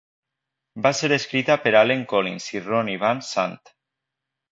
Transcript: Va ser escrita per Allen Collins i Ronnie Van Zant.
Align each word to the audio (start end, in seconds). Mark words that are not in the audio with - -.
Va 0.85 0.91
ser 0.99 1.09
escrita 1.17 1.57
per 1.65 1.73
Allen 1.81 2.01
Collins 2.13 2.47
i 2.55 2.63
Ronnie 2.69 3.03
Van 3.05 3.23
Zant. 3.29 3.59